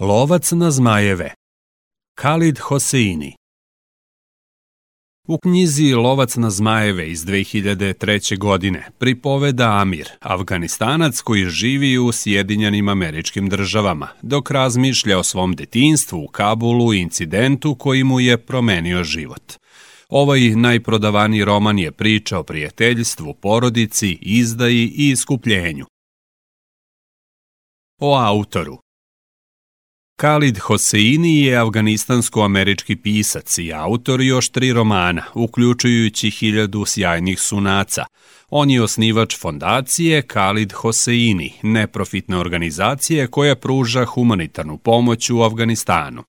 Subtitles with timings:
[0.00, 1.34] Lovac na zmajeve
[2.14, 3.32] Khalid Hoseini
[5.28, 8.38] U knjizi Lovac na zmajeve iz 2003.
[8.38, 16.24] godine pripoveda Amir, Afganistanac koji živi u Sjedinjanim američkim državama, dok razmišlja o svom detinstvu
[16.24, 19.52] u Kabulu i incidentu koji mu je promenio život.
[20.08, 25.86] Ovaj najprodavaniji roman je priča o prijateljstvu, porodici, izdaji i iskupljenju.
[28.00, 28.85] O autoru
[30.18, 38.04] Khalid Hoseini je afganistansko-američki pisac i autor još tri romana, uključujući hiljadu sjajnih sunaca.
[38.48, 46.22] On je osnivač fondacije Khalid Hoseini, neprofitne organizacije koja pruža humanitarnu pomoć u Afganistanu.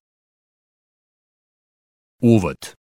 [2.22, 2.74] Uvod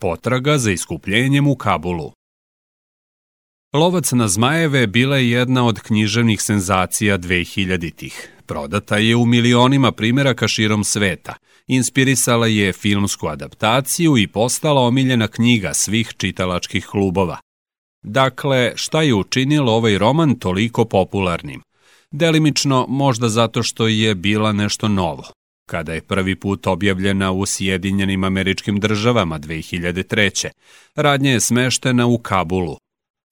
[0.00, 2.12] Potraga za iskupljenjem u Kabulu
[3.72, 8.33] Lovac na zmajeve bila je jedna od književnih senzacija 2000-ih.
[8.46, 11.34] Prodata je u milionima primjeraka širom sveta.
[11.66, 17.38] Inspirisala je filmsku adaptaciju i postala omiljena knjiga svih čitalačkih klubova.
[18.02, 21.62] Dakle, šta je učinilo ovaj roman toliko popularnim?
[22.10, 25.24] Delimično možda zato što je bila nešto novo.
[25.66, 30.48] Kada je prvi put objavljena u Sjedinjenim američkim državama 2003.
[30.94, 32.76] Radnja je smeštena u Kabulu,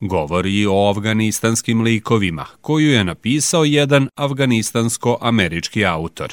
[0.02, 6.32] govori o afganistanskim likovima, koju je napisao jedan afganistansko-američki autor.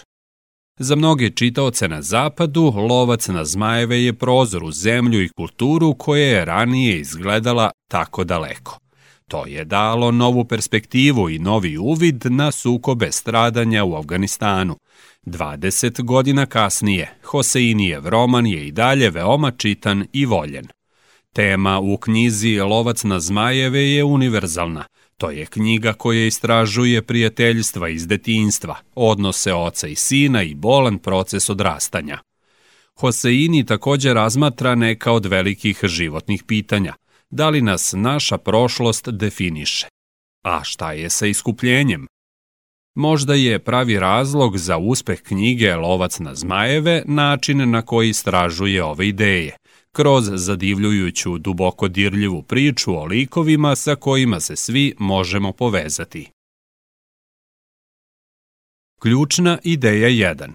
[0.80, 6.25] Za mnoge čitaoce na zapadu, lovac na zmajeve je prozor u zemlju i kulturu koja
[6.25, 8.78] je ranije izgledala tako daleko.
[9.28, 14.75] To je dalo novu perspektivu i novi uvid na sukobe stradanja u Afganistanu.
[15.25, 20.67] 20 godina kasnije, Hoseinijev roman je i dalje veoma čitan i voljen.
[21.39, 24.85] Tema u knjizi Lovac na zmajeve je univerzalna.
[25.17, 31.49] To je knjiga koja istražuje prijateljstva iz detinjstva, odnose oca i sina i bolan proces
[31.49, 32.19] odrastanja.
[32.99, 36.93] Hoseini takođe razmatra neka od velikih životnih pitanja.
[37.29, 39.88] Da li nas naša prošlost definiše?
[40.44, 42.07] A šta je sa iskupljenjem?
[42.95, 49.07] Možda je pravi razlog za uspeh knjige Lovac na zmajeve način na koji istražuje ove
[49.07, 49.55] ideje–
[49.95, 56.29] kroz zadivljujuću, duboko dirljivu priču o likovima sa kojima se svi možemo povezati.
[58.99, 60.53] Ključna ideja 1.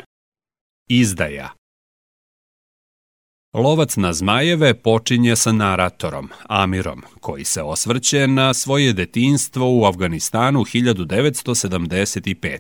[0.89, 1.55] Izdaja
[3.55, 10.61] Lovac na zmajeve počinje sa naratorom, Amirom, koji se osvrće na svoje detinstvo u Afganistanu
[10.61, 12.59] 1975.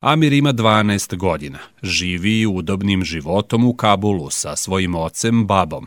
[0.00, 5.86] Amir ima 12 godina, živi udobnim životom u Kabulu sa svojim ocem, babom.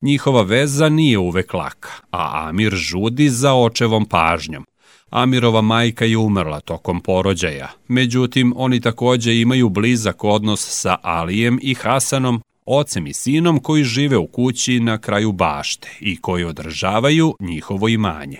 [0.00, 4.64] Njihova veza nije uvek laka, a Amir žudi za očevom pažnjom.
[5.10, 11.74] Amirova majka je umrla tokom porođaja, međutim oni takođe imaju blizak odnos sa Alijem i
[11.74, 17.88] Hasanom, ocem i sinom koji žive u kući na kraju bašte i koji održavaju njihovo
[17.88, 18.38] imanje.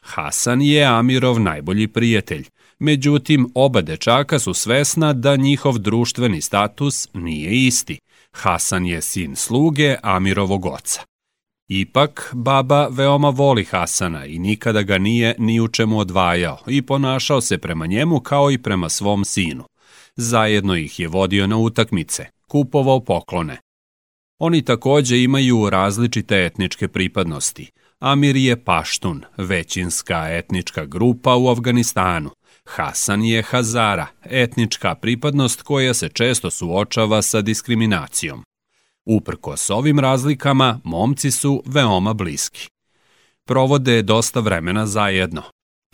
[0.00, 2.44] Hasan je Amirov najbolji prijatelj,
[2.78, 7.98] međutim oba dečaka su svesna da njihov društveni status nije isti–
[8.34, 11.00] Hasan je sin sluge Amirovog oca.
[11.68, 17.40] Ipak, baba veoma voli Hasana i nikada ga nije ni u čemu odvajao i ponašao
[17.40, 19.64] se prema njemu kao i prema svom sinu.
[20.16, 23.58] Zajedno ih je vodio na utakmice, kupovao poklone.
[24.38, 27.70] Oni takođe imaju različite etničke pripadnosti.
[27.98, 32.30] Amir je Paštun, većinska etnička grupa u Afganistanu–
[32.68, 38.44] Hasan je Hazara, etnička pripadnost koja se često suočava sa diskriminacijom.
[39.04, 42.68] Uprkos ovim razlikama, momci su veoma bliski.
[43.46, 45.42] Provode dosta vremena zajedno.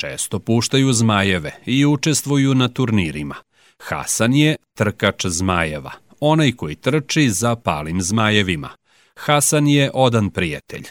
[0.01, 3.35] Često puštaju zmajeve i učestvuju na turnirima.
[3.83, 8.69] Hasan je trkač zmajeva, onaj koji trči za palim zmajevima.
[9.17, 10.85] Hasan je odan prijatelj.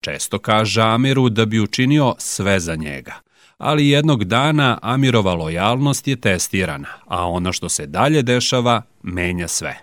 [0.00, 3.14] Često kaže Amiru da bi učinio sve za njega–
[3.62, 9.78] ali jednog dana Amirova lojalnost je testirana, a ono što se dalje dešava menja sve.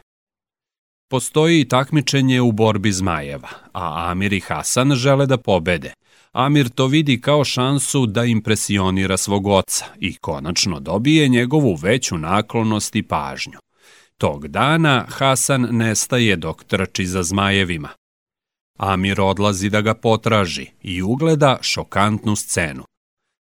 [1.09, 5.94] Postoji i takmičenje u borbi zmajeva, a Amir i Hasan žele da pobede.
[6.31, 12.95] Amir to vidi kao šansu da impresionira svog oca i konačno dobije njegovu veću naklonost
[12.95, 13.59] i pažnju.
[14.18, 17.89] Tog dana Hasan nestaje dok trči za zmajevima.
[18.77, 22.83] Amir odlazi da ga potraži i ugleda šokantnu scenu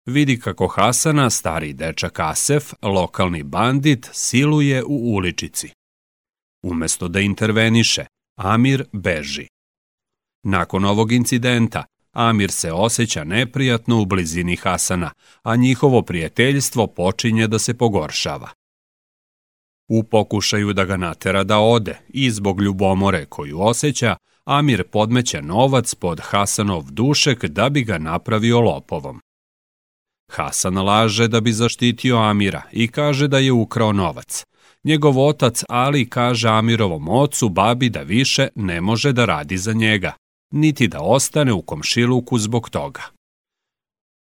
[0.09, 5.71] vidi kako Hasana, stari dečak Asef, lokalni bandit, siluje u uličici.
[6.63, 8.07] Umesto da interveniše,
[8.37, 9.47] Amir beži.
[10.43, 15.11] Nakon ovog incidenta, Amir se osjeća neprijatno u blizini Hasana,
[15.43, 18.49] a njihovo prijateljstvo počinje da se pogoršava.
[19.89, 25.95] U pokušaju da ga natera da ode i zbog ljubomore koju osjeća, Amir podmeće novac
[25.95, 29.21] pod Hasanov dušek da bi ga napravio lopovom.
[30.29, 34.45] Hasan laže da bi zaštitio Amira i kaže da je ukrao novac.
[34.85, 40.13] Njegov otac Ali kaže Amirovom ocu babi da više ne može da radi za njega,
[40.53, 43.03] niti da ostane u komšiluku zbog toga.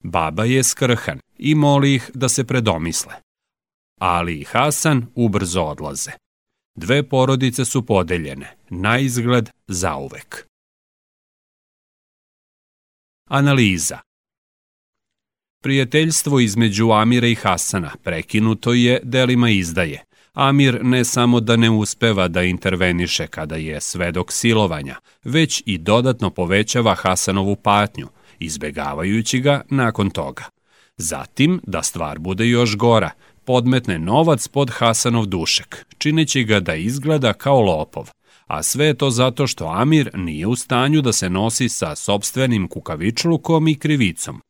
[0.04, 3.14] Baba je skrhan i moli ih da se predomisle.
[4.00, 6.12] Ali i Hasan ubrzo odlaze.
[6.76, 10.48] Dve porodice su podeljene, na izgled zauvek.
[13.30, 14.00] Analiza
[15.62, 20.04] Prijateljstvo između Amira i Hasana prekinuto je delima izdaje.
[20.34, 26.30] Amir ne samo da ne uspeva da interveniše kada je svedok silovanja, već i dodatno
[26.30, 28.08] povećava Hasanovu patnju,
[28.40, 30.44] izbegavajući ga nakon toga.
[30.98, 33.12] Zatim, da stvar bude još gora,
[33.46, 38.10] podmetne novac pod Hasanov dušek, čineći ga da izgleda kao lopov,
[38.48, 42.68] a sve je to zato što Amir nije u stanju da se nosi sa sobstvenim
[42.68, 44.42] kukavičlukom i krivicom.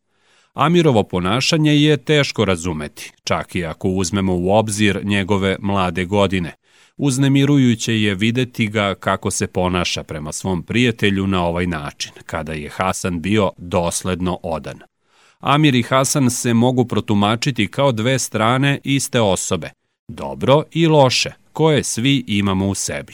[0.53, 6.55] Amirovo ponašanje je teško razumeti, čak i ako uzmemo u obzir njegove mlade godine.
[6.97, 12.69] Uznemirujuće je videti ga kako se ponaša prema svom prijatelju na ovaj način, kada je
[12.69, 14.79] Hasan bio dosledno odan.
[15.39, 19.69] Amir i Hasan se mogu protumačiti kao dve strane iste osobe,
[20.07, 23.13] dobro i loše, koje svi imamo u sebi.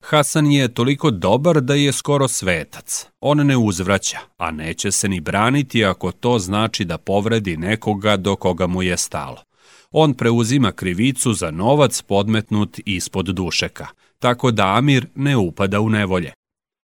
[0.00, 3.06] Hasan je toliko dobar da je skoro svetac.
[3.20, 8.36] On ne uzvraća, a neće se ni braniti ako to znači da povredi nekoga do
[8.36, 9.42] koga mu je stalo.
[9.90, 13.86] On preuzima krivicu za novac podmetnut ispod dušeka,
[14.18, 16.32] tako da Amir ne upada u nevolje.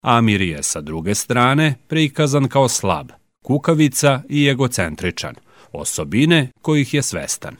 [0.04, 3.10] Amir je sa druge strane prikazan kao slab,
[3.44, 5.36] kukavica i egocentričan,
[5.72, 7.56] osobine kojih je svestan.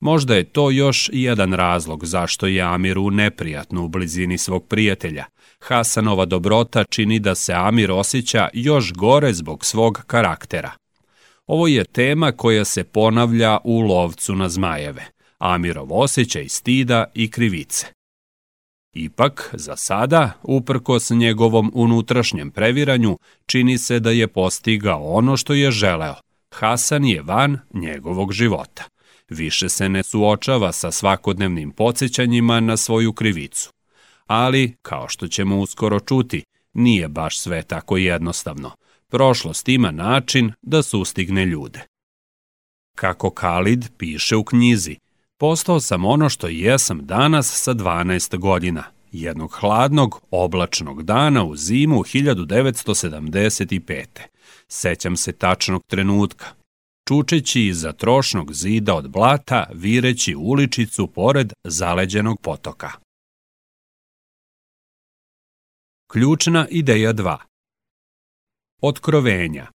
[0.00, 5.24] Možda je to još jedan razlog zašto je Amiru neprijatno u blizini svog prijatelja.
[5.60, 10.70] Hasanova dobrota čini da se Amir osjeća još gore zbog svog karaktera.
[11.46, 15.06] Ovo je tema koja se ponavlja u lovcu na zmajeve.
[15.38, 17.86] Amirov osjećaj stida i krivice.
[18.94, 25.70] Ipak, za sada, uprkos njegovom unutrašnjem previranju, čini se da je postigao ono što je
[25.70, 26.14] želeo.
[26.54, 28.84] Hasan je van njegovog života
[29.28, 33.70] više se ne suočava sa svakodnevnim podsjećanjima na svoju krivicu.
[34.26, 38.70] Ali, kao što ćemo uskoro čuti, nije baš sve tako jednostavno.
[39.08, 41.80] Prošlost ima način da sustigne ljude.
[42.94, 44.96] Kako Kalid piše u knjizi,
[45.36, 51.98] postao sam ono što jesam danas sa 12 godina, jednog hladnog, oblačnog dana u zimu
[51.98, 54.04] 1975.
[54.68, 56.46] Sećam se tačnog trenutka,
[57.08, 62.90] čučeći iza trošnog zida od blata, vireći uličicu pored zaleđenog potoka.
[66.12, 67.36] Ključna ideja 2
[68.82, 69.66] Otkrovenja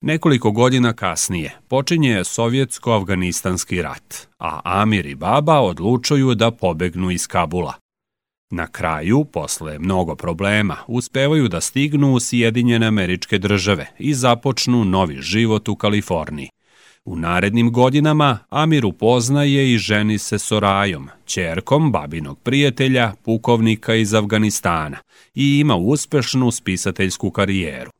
[0.00, 7.74] Nekoliko godina kasnije počinje sovjetsko-afganistanski rat, a Amir i Baba odlučuju da pobegnu iz Kabula.
[8.50, 15.16] Na kraju, posle mnogo problema, uspevaju da stignu u Sjedinjene američke države i započnu novi
[15.20, 16.48] život u Kaliforniji.
[17.04, 24.96] U narednim godinama Amir upoznaje i ženi se Sorajom, čerkom babinog prijatelja, pukovnika iz Afganistana
[25.34, 27.90] i ima uspešnu spisateljsku karijeru.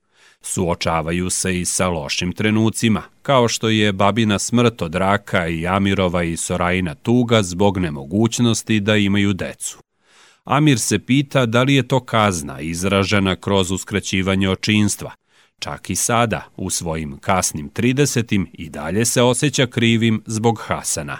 [0.42, 6.22] Suočavaju se i sa lošim trenucima, kao što je babina smrt od raka i Amirova
[6.22, 9.78] i Sorajina tuga zbog nemogućnosti da imaju decu.
[10.48, 15.10] Amir se pita da li je to kazna izražena kroz uskraćivanje očinstva.
[15.58, 18.46] Čak i sada, u svojim kasnim 30.
[18.52, 21.18] i dalje se osjeća krivim zbog Hasana.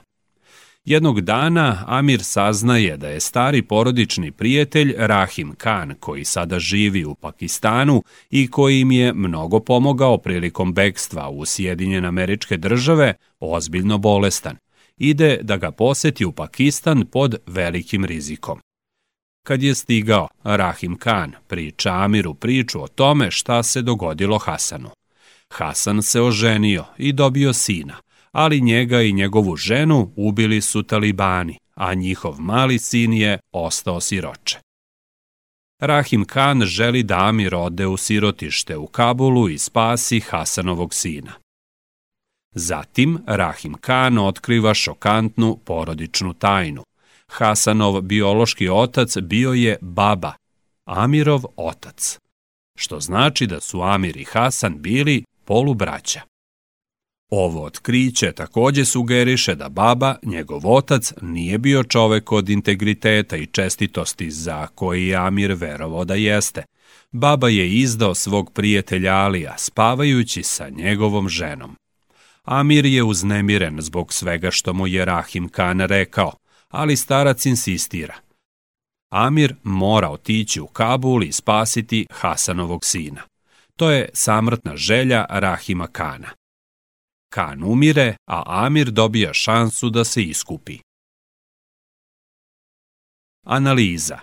[0.85, 7.15] Jednog dana Amir saznaje da je stari porodični prijatelj Rahim Khan, koji sada živi u
[7.15, 14.57] Pakistanu i koji im je mnogo pomogao prilikom bekstva u Sjedinjene američke države, ozbiljno bolestan.
[14.97, 18.61] Ide da ga poseti u Pakistan pod velikim rizikom.
[19.43, 24.91] Kad je stigao, Rahim Khan priča Amiru priču o tome šta se dogodilo Hasanu.
[25.53, 27.97] Hasan se oženio i dobio sina,
[28.33, 34.59] ali njega i njegovu ženu ubili su talibani, a njihov mali sin je ostao siroče.
[35.81, 41.33] Rahim Khan želi da Amir ode u sirotište u Kabulu i spasi Hasanovog sina.
[42.55, 46.83] Zatim Rahim Khan otkriva šokantnu porodičnu tajnu.
[47.29, 50.33] Hasanov biološki otac bio je baba,
[50.85, 52.19] Amirov otac,
[52.77, 56.21] što znači da su Amir i Hasan bili polubraća.
[57.31, 64.31] Ovo otkriće takođe sugeriše da baba, njegov otac, nije bio čovek od integriteta i čestitosti
[64.31, 66.65] za koji je Amir verovao da jeste.
[67.13, 71.77] Baba je izdao svog prijatelja Alija, spavajući sa njegovom ženom.
[72.45, 76.33] Amir je uznemiren zbog svega što mu je Rahim Khan rekao,
[76.69, 78.15] ali starac insistira.
[79.11, 83.23] Amir mora otići u Kabul i spasiti Hasanovog sina.
[83.77, 86.29] To je samrtna želja Rahima Kana.
[87.33, 90.79] Kan umire, a Amir dobija šansu da se iskupi.
[93.47, 94.19] Analiza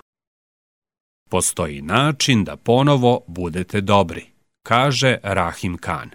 [1.30, 4.26] Postoji način da ponovo budete dobri,
[4.64, 6.10] kaže Rahim Khan.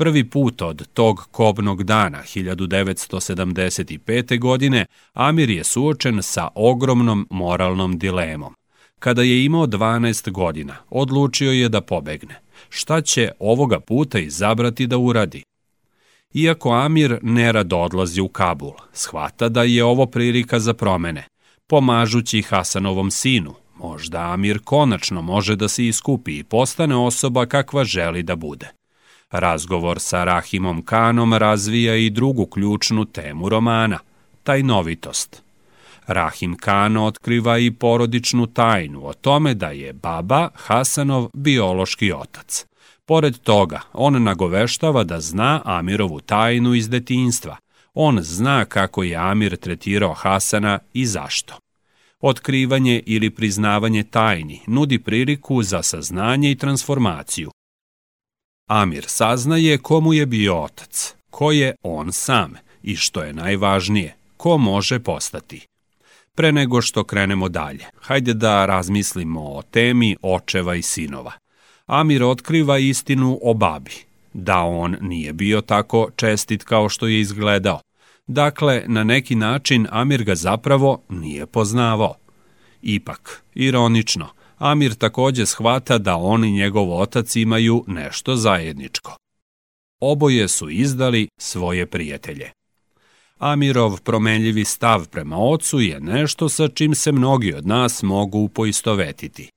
[0.00, 4.38] Prvi put od tog kobnog dana 1975.
[4.38, 8.54] godine Amir je suočen sa ogromnom moralnom dilemom.
[8.98, 12.40] Kada je imao 12 godina, odlučio je da pobegne.
[12.68, 15.42] Šta će ovoga puta izabrati da uradi?
[16.34, 21.26] Iako Amir nerado odlazi u Kabul, shvata da je ovo prilika za promene.
[21.66, 28.22] Pomažući Hasanovom sinu, možda Amir konačno može da se iskupi i postane osoba kakva želi
[28.22, 28.79] da bude.
[29.30, 33.98] Razgovor sa Rahimom Kanom razvija i drugu ključnu temu romana–
[34.44, 35.42] tajnovitost.
[36.06, 42.66] Rahim Kan otkriva i porodičnu tajnu o tome da je baba Hasanov biološki otac.
[43.06, 47.56] Pored toga, on nagoveštava da zna Amirovu tajnu iz detinjstva.
[47.94, 51.54] On zna kako je Amir tretirao Hasana i zašto.
[52.20, 57.50] Otkrivanje ili priznavanje tajni nudi priliku za saznanje i transformaciju.
[58.70, 64.58] Amir saznaje komu je bio otac, ko je on sam i što je najvažnije, ko
[64.58, 65.66] može postati.
[66.34, 71.32] Pre nego što krenemo dalje, hajde da razmislimo o temi očeva i sinova.
[71.86, 73.94] Amir otkriva istinu o babi,
[74.32, 77.80] da on nije bio tako čestit kao što je izgledao.
[78.26, 82.14] Dakle, na neki način Amir ga zapravo nije poznavao.
[82.82, 84.28] Ipak, ironično,
[84.60, 89.16] Amir takođe shvata da on i njegov otac imaju nešto zajedničko.
[90.00, 92.50] Oboje su izdali svoje prijatelje.
[93.38, 99.50] Amirov promenljivi stav prema ocu je nešto sa čim se mnogi od nas mogu poistovetiti.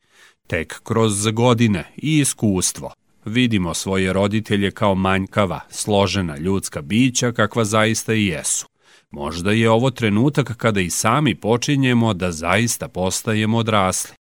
[0.48, 2.92] Tek kroz godine i iskustvo
[3.26, 8.68] vidimo svoje roditelje kao manjkava, složena ljudska bića kakva zaista i jesu.
[9.12, 14.23] Možda je ovo trenutak kada i sami počinjemo da zaista postajemo odrasli.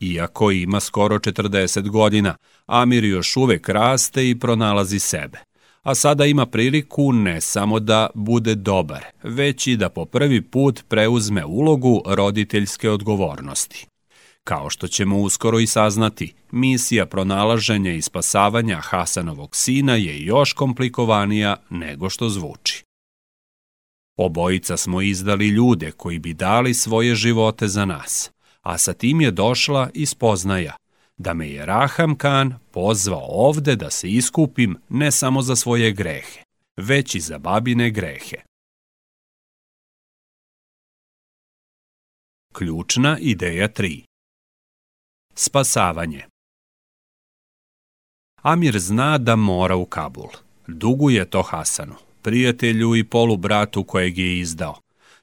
[0.00, 2.36] Iako ima skoro 40 godina,
[2.66, 5.38] Amir još uvek raste i pronalazi sebe.
[5.82, 10.84] A sada ima priliku ne samo da bude dobar, već i da po prvi put
[10.88, 13.86] preuzme ulogu roditeljske odgovornosti.
[14.44, 21.56] Kao što ćemo uskoro i saznati, misija pronalaženja i spasavanja Hasanovog sina je još komplikovanija
[21.70, 22.84] nego što zvuči.
[24.16, 28.30] Obojica smo izdali ljude koji bi dali svoje živote za nas,
[28.64, 30.76] a sa tim je došla i spoznaja
[31.16, 36.42] da me je Raham Khan pozvao ovde da se iskupim ne samo za svoje grehe,
[36.76, 38.36] već i za babine grehe.
[42.52, 44.04] Ključna ideja 3
[45.34, 46.26] Spasavanje
[48.42, 50.28] Amir zna da mora u Kabul.
[50.66, 54.74] Duguje to Hasanu, prijatelju i polubratu kojeg je izdao.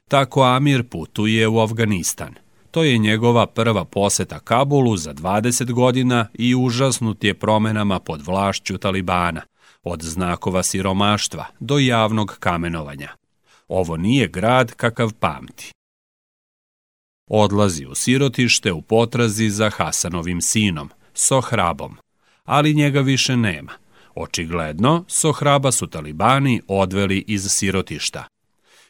[0.08, 2.41] Tako Amir putuje u Afganistan.
[2.72, 8.78] To je njegova prva poseta Kabulu za 20 godina i užasnut je promenama pod vlašću
[8.78, 9.42] Talibana,
[9.82, 13.08] od znakova siromaštva do javnog kamenovanja.
[13.68, 15.72] Ovo nije grad kakav pamti.
[17.30, 21.96] Odlazi u sirotište u potrazi za Hasanovim sinom, Sohrabom,
[22.44, 23.72] ali njega više nema.
[24.14, 28.24] Očigledno, Sohraba su talibani odveli iz sirotišta.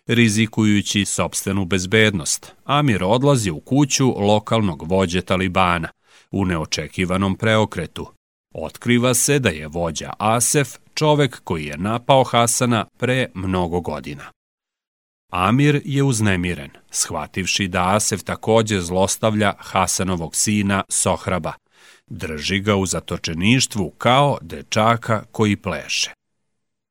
[0.06, 5.88] Rizikujući sobstvenu bezbednost, Amir odlazi u kuću lokalnog vođe Talibana.
[6.30, 8.06] U neočekivanom preokretu
[8.54, 14.24] otkriva se da je vođa Asef čovek koji je napao Hasana pre mnogo godina.
[15.32, 21.52] Amir je uznemiren, shvativši da Asef takođe zlostavlja Hasanovog sina Sohraba.
[22.06, 26.12] Drži ga u zatočeništvu kao dečaka koji pleše.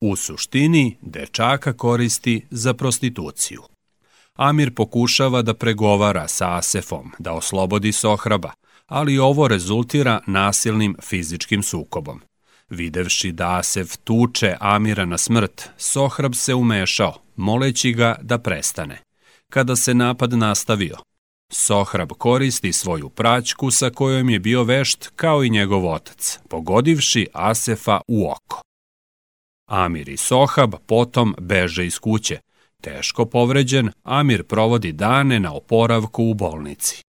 [0.02, 3.62] U suštini, dečaka koristi za prostituciju.
[4.36, 8.52] Amir pokušava da pregovara sa Asefom, da oslobodi Sohraba,
[8.86, 12.22] ali ovo rezultira nasilnim fizičkim sukobom.
[12.70, 19.02] Videvši da Asef tuče Amira na smrt, Sohrab se umešao, moleći ga da prestane.
[19.50, 20.98] Kada se napad nastavio,
[21.52, 28.02] Sohrab koristi svoju praćku sa kojom je bio vešt kao i njegov otac, pogodivši Asefa
[28.08, 28.62] u oko.
[29.72, 32.40] Amir i Sohab potom beže iz kuće.
[32.82, 37.02] Teško povređen, Amir provodi dane na oporavku u bolnici.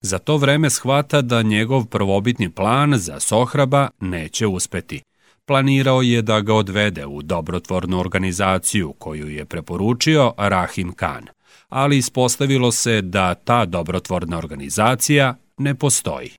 [0.00, 5.02] Za to vreme shvata da njegov prvobitni plan za Sohraba neće uspeti.
[5.46, 11.26] Planirao je da ga odvede u dobrotvornu organizaciju koju je preporučio Rahim Khan,
[11.68, 16.30] ali ispostavilo se da ta dobrotvorna organizacija ne postoji.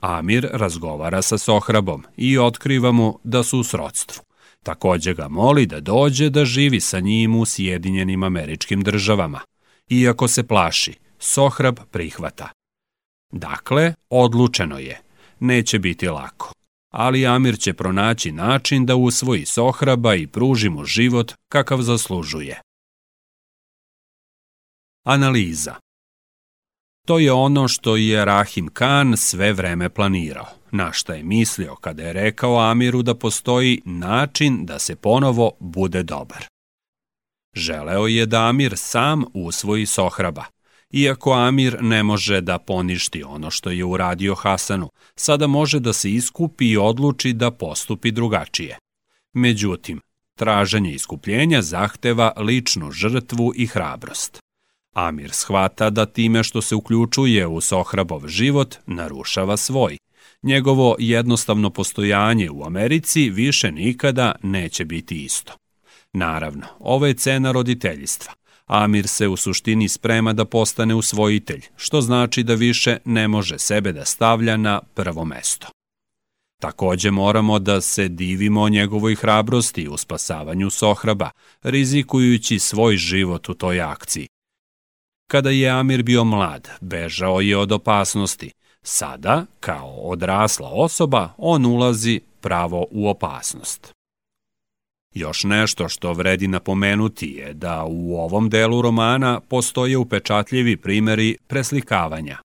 [0.00, 4.24] Amir razgovara sa Sohrabom i otkriva mu da su u srodstvu.
[4.64, 9.40] Takođe ga moli da dođe da živi sa njim u Sjedinjenim američkim državama.
[9.90, 12.48] Iako se plaši, Sohrab prihvata.
[13.32, 15.00] Dakle, odlučeno je.
[15.40, 16.52] Neće biti lako.
[16.90, 22.60] Ali Amir će pronaći način da usvoji Sohraba i pruži mu život kakav zaslužuje.
[25.06, 25.74] Analiza
[27.06, 32.02] To je ono što je Rahim Khan sve vreme planirao, na šta je mislio kada
[32.02, 36.46] je rekao Amiru da postoji način da se ponovo bude dobar.
[37.54, 40.44] Želeo je da Amir sam usvoji Sohraba,
[40.92, 46.10] Iako Amir ne može da poništi ono što je uradio Hasanu, sada može da se
[46.10, 48.78] iskupi i odluči da postupi drugačije.
[49.32, 50.00] Međutim,
[50.38, 54.43] traženje iskupljenja zahteva ličnu žrtvu i hrabrost.
[54.94, 59.98] Amir shvata da time što se uključuje u Sohrabov život narušava svoj.
[60.42, 65.52] Njegovo jednostavno postojanje u Americi više nikada neće biti isto.
[66.12, 68.32] Naravno, ovo je cena roditeljstva.
[68.66, 73.92] Amir se u suštini sprema da postane usvojitelj, što znači da više ne može sebe
[73.92, 75.66] da stavlja na prvo mesto.
[76.60, 81.30] Takođe moramo da se divimo njegovoj hrabrosti u spasavanju Sohraba,
[81.62, 84.26] rizikujući svoj život u toj akciji.
[85.34, 88.50] Kada je Amir bio mlad, bežao je od opasnosti.
[88.82, 93.92] Sada, kao odrasla osoba, on ulazi pravo u opasnost.
[95.14, 102.38] Još nešto što vredi napomenuti je da u ovom delu romana postoje upečatljivi primeri preslikavanja.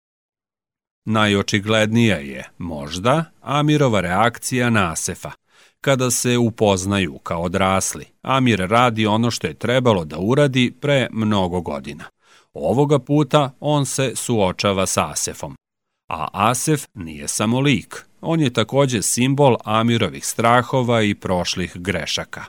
[1.04, 5.30] Najočiglednija je, možda, Amirova reakcija na Asefa.
[5.80, 11.60] Kada se upoznaju kao odrasli, Amir radi ono što je trebalo da uradi pre mnogo
[11.60, 12.04] godina.
[12.58, 15.54] Ovoga puta on se suočava sa Asefom.
[16.08, 22.44] A Asef nije samo lik, on je takođe simbol Amirovih strahova i prošlih grešaka.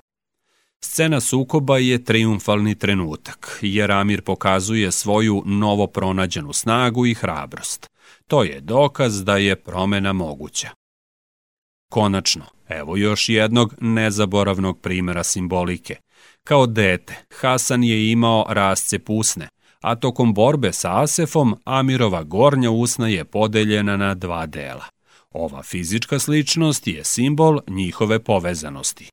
[0.84, 7.88] Scena sukoba je triumfalni trenutak, jer Amir pokazuje svoju novo pronađenu snagu i hrabrost.
[8.28, 10.70] To je dokaz da je promena moguća.
[11.92, 15.96] Konačno, evo još jednog nezaboravnog primera simbolike.
[16.44, 19.50] Kao dete, Hasan je imao rasce pusne,
[19.82, 24.86] a tokom borbe sa Asefom, Amirova gornja usna je podeljena na dva dela.
[25.32, 29.10] Ova fizička sličnost je simbol njihove povezanosti.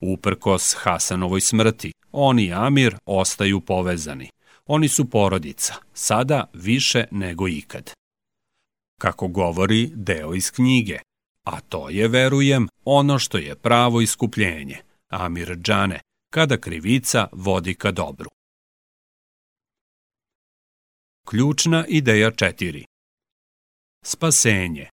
[0.00, 4.28] Uprkos Hasanovoj smrti, on i Amir ostaju povezani.
[4.66, 7.90] Oni su porodica, sada više nego ikad.
[9.00, 10.98] Kako govori deo iz knjige,
[11.44, 14.76] a to je, verujem, ono što je pravo iskupljenje,
[15.08, 18.30] Amir Džane, kada krivica vodi ka dobru.
[21.28, 22.84] Ključna ideja 4
[24.04, 24.88] Spasenje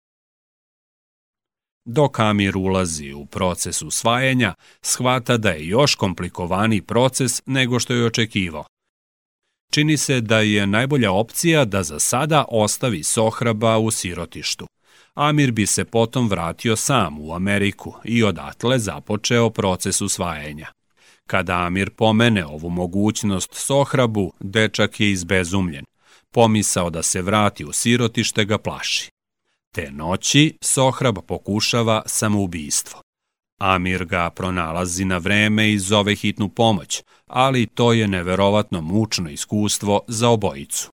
[1.85, 8.05] Dok Amir ulazi u proces usvajanja, shvata da je još komplikovaniji proces nego što je
[8.05, 8.65] očekivao.
[9.71, 14.67] Čini se da je najbolja opcija da za sada ostavi Sohraba u sirotištu.
[15.13, 20.67] Amir bi se potom vratio sam u Ameriku i odatle započeo proces usvajanja.
[21.27, 25.88] Kada Amir pomene ovu mogućnost Sohrabu, dečak je izbezumljen.
[26.33, 29.09] Pomisao da se vrati u sirotište ga plaši.
[29.75, 33.01] Te noći Sohrab pokušava samoubistvo.
[33.59, 40.01] Amir ga pronalazi na vreme i zove hitnu pomoć, ali to je neverovatno mučno iskustvo
[40.07, 40.89] za obojicu.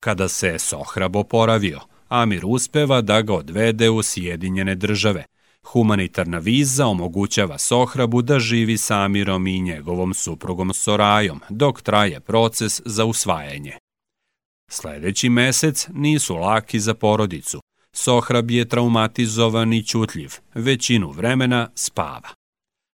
[0.00, 5.24] Kada se Sohrab oporavio, Amir uspeva da ga odvede u Sjedinjene države.
[5.66, 12.80] Humanitarna viza omogućava Sohrabu da živi sa Amirom i njegovom suprugom Sorajom, dok traje proces
[12.84, 13.78] za usvajanje.
[14.68, 17.60] Sledeći mesec nisu laki za porodicu.
[17.92, 22.28] Sohrab je traumatizovan i ćutljiv, većinu vremena spava.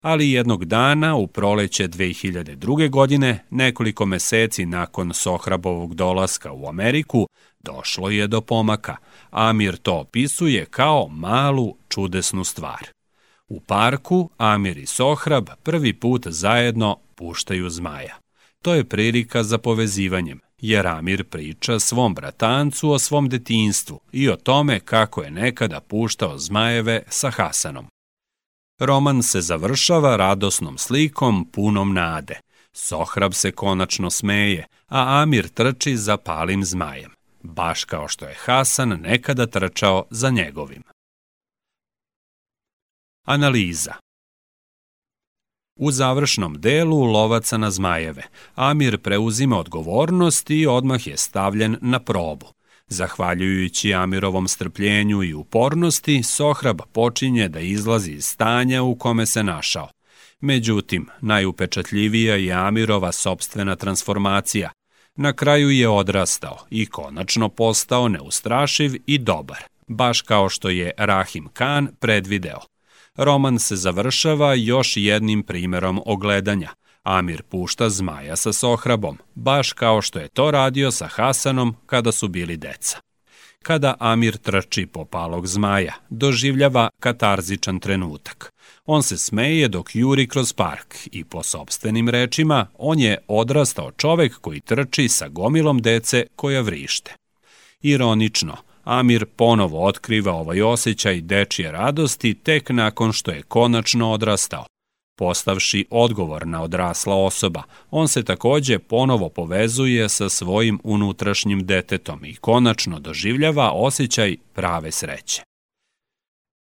[0.04, 2.90] Ali jednog dana, u proleće 2002.
[2.90, 7.28] godine, nekoliko meseci nakon Sohrabovog dolaska u Ameriku,
[7.60, 8.96] došlo je do pomaka.
[9.30, 12.88] Amir to opisuje kao malu, čudesnu stvar.
[13.48, 18.16] U parku Amir i Sohrab prvi put zajedno puštaju zmaja.
[18.62, 24.36] To je prilika za povezivanjem, jer Amir priča svom bratancu o svom detinstvu i o
[24.36, 27.88] tome kako je nekada puštao zmajeve sa Hasanom.
[28.80, 32.40] Roman se završava radosnom slikom punom nade.
[32.74, 37.12] Sohrab se konačno smeje, a Amir trči za palim zmajem,
[37.44, 40.84] baš kao što je Hasan nekada trčao za njegovim.
[43.26, 43.94] Analiza
[45.82, 48.24] U završnom delu lovaca na zmajeve,
[48.56, 52.46] Amir preuzima odgovornost i odmah je stavljen na probu.
[52.88, 59.90] Zahvaljujući Amirovom strpljenju i upornosti, Sohrab počinje da izlazi iz stanja u kome se našao.
[60.40, 64.72] Međutim, najupečatljivija je Amirova sobstvena transformacija.
[65.16, 71.48] Na kraju je odrastao i konačno postao neustrašiv i dobar, baš kao što je Rahim
[71.54, 72.60] Khan predvideo.
[73.20, 76.70] Roman se završava još jednim primerom ogledanja.
[77.04, 82.28] Amir pušta zmaja sa Sohrabom, baš kao što je to radio sa Hasanom kada su
[82.28, 82.98] bili deca.
[83.64, 88.54] Kada Amir trči po palog zmaja, doživljava katarzičan trenutak.
[88.86, 94.38] On se smeje dok juri kroz park i po sobstvenim rečima on je odrastao čovek
[94.42, 97.16] koji trči sa gomilom dece koja vrište.
[97.82, 98.58] Ironično,
[98.90, 104.66] Amir ponovo otkriva ovaj osjećaj dečije radosti tek nakon što je konačno odrastao.
[105.18, 113.00] Postavši odgovorna odrasla osoba, on se takođe ponovo povezuje sa svojim unutrašnjim detetom i konačno
[113.00, 115.44] doživljava osjećaj prave sreće.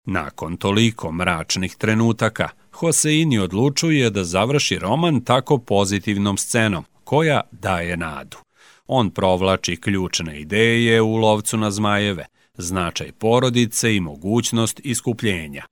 [0.05, 8.37] Nakon toliko mračnih trenutaka, Hoseini odlučuje da završi roman tako pozitivnom scenom, koja daje nadu.
[8.87, 12.25] On provlači ključne ideje u lovcu na zmajeve,
[12.57, 15.63] značaj porodice i mogućnost iskupljenja.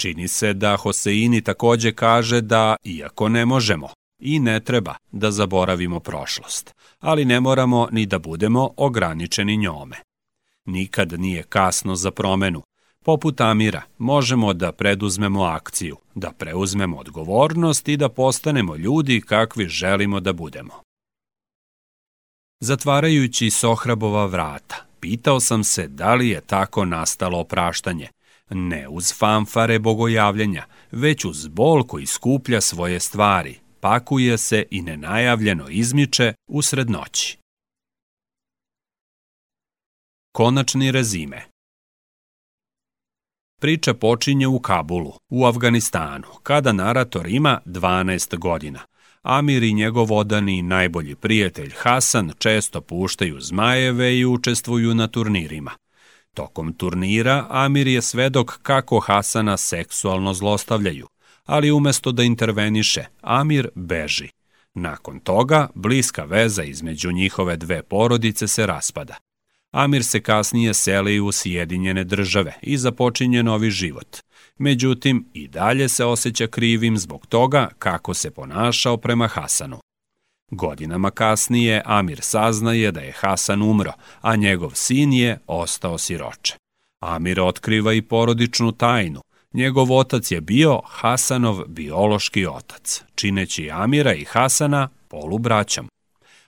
[0.00, 6.00] Čini se da Hoseini takođe kaže da, iako ne možemo i ne treba da zaboravimo
[6.00, 9.96] prošlost, ali ne moramo ni da budemo ograničeni njome.
[10.64, 12.62] Nikad nije kasno za promenu.
[13.04, 20.20] Poput Amira, možemo da preduzmemo akciju, da preuzmemo odgovornost i da postanemo ljudi kakvi želimo
[20.20, 20.84] da budemo.
[22.66, 28.08] Zatvarajući Sohrabova vrata, pitao sam se da li je tako nastalo opraštanje,
[28.50, 35.68] ne uz fanfare bogojavljenja, već uz bol koji skuplja svoje stvari, pakuje se i nenajavljeno
[35.68, 37.38] izmiče usred noći.
[40.32, 41.44] Konačni rezime
[43.60, 48.80] Priča počinje u Kabulu, u Afganistanu, kada narator ima 12 godina.
[49.24, 55.70] Amir i njegov odani najbolji prijatelj Hasan često puštaju zmajeve i učestvuju na turnirima.
[56.34, 61.06] Tokom turnira Amir je svedok kako Hasana seksualno zlostavljaju,
[61.44, 64.28] ali umesto da interveniše, Amir beži.
[64.74, 69.16] Nakon toga, bliska veza između njihove dve porodice se raspada.
[69.70, 74.23] Amir se kasnije seli u Sjedinjene države i započinje novi život.
[74.58, 79.78] Međutim, i dalje se osjeća krivim zbog toga kako se ponašao prema Hasanu.
[80.50, 86.54] Godinama kasnije Amir saznaje da je Hasan umro, a njegov sin je ostao siroče.
[87.00, 89.20] Amir otkriva i porodičnu tajnu.
[89.52, 95.88] Njegov otac je bio Hasanov biološki otac, čineći Amira i Hasana polubraćom.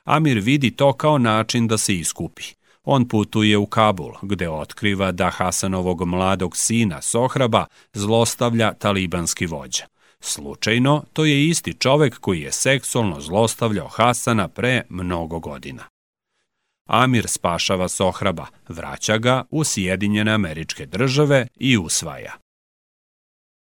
[0.04, 2.42] Amir vidi to kao način da se iskupi.
[2.88, 9.84] On putuje u Kabul, gde otkriva da Hasanovog mladog sina Sohraba zlostavlja talibanski vođa.
[10.20, 15.82] Slučajno, to je isti čovek koji je seksualno zlostavljao Hasana pre mnogo godina.
[16.88, 22.32] Amir spašava Sohraba, vraća ga u Sjedinjene američke države i usvaja.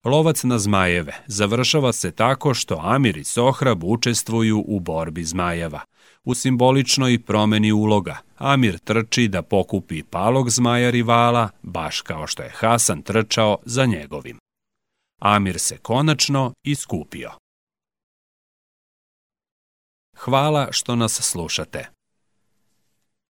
[0.04, 5.82] Lovac na zmajeve završava se tako što Amir i Sohrab učestvuju u borbi zmajeva.
[6.24, 12.54] U simboličnoj promeni uloga Amir trči da pokupi palog zmaja rivala, baš kao što je
[12.56, 14.38] Hasan trčao za njegovim.
[15.22, 17.32] Amir se konačno iskupio.
[20.18, 21.99] Hvala što nas slušate.